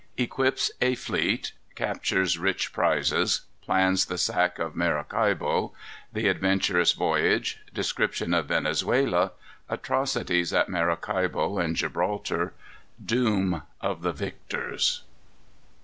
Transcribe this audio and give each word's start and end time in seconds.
Equips 0.17 0.71
a 0.81 0.95
Fleet. 0.95 1.51
Captures 1.75 2.39
Rich 2.39 2.73
Prizes. 2.73 3.41
Plans 3.61 4.05
the 4.05 4.17
Sack 4.17 4.57
of 4.57 4.75
Maracaibo. 4.75 5.73
The 6.11 6.27
Adventurous 6.27 6.93
Voyage. 6.93 7.59
Description 7.71 8.33
of 8.33 8.47
Venezuela. 8.47 9.33
Atrocities 9.69 10.53
at 10.53 10.69
Maracaibo 10.69 11.59
and 11.59 11.75
Gibraltar. 11.75 12.53
Doom 13.05 13.61
of 13.79 14.01
the 14.01 14.11
Victors. 14.11 15.03